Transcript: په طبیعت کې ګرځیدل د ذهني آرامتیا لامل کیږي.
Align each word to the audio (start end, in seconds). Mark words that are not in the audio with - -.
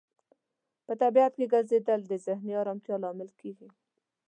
په 0.85 0.93
طبیعت 1.01 1.33
کې 1.37 1.51
ګرځیدل 1.53 2.01
د 2.07 2.13
ذهني 2.25 2.53
آرامتیا 2.61 2.95
لامل 3.03 3.29
کیږي. 3.39 3.69